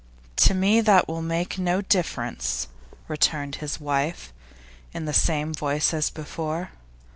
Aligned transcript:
'To 0.35 0.55
me 0.55 0.81
that 0.81 1.07
will 1.07 1.21
make 1.21 1.59
no 1.59 1.79
difference,' 1.79 2.67
returned 3.07 3.57
his 3.57 3.79
wife, 3.79 4.33
in 4.95 5.05
the 5.05 5.13
same 5.13 5.53
voice 5.53 5.93
as 5.93 6.09
before. 6.09 6.71